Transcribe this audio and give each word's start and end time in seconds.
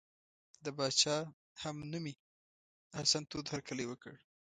د 0.63 0.65
پاچا 0.77 1.17
همنومي 1.63 2.13
حسن 2.97 3.23
تود 3.31 3.45
هرکلی 3.53 3.85
وکړ. 3.87 4.13